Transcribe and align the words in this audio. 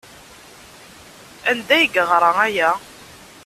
Anda 1.51 1.73
ay 1.77 1.85
yeɣra 1.93 2.31
aya? 2.47 2.69